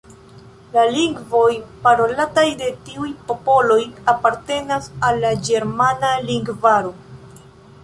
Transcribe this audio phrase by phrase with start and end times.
[0.75, 1.49] La lingvoj
[1.83, 3.79] parolataj de tiuj popoloj
[4.15, 6.99] apartenas al la ĝermana lingvaro.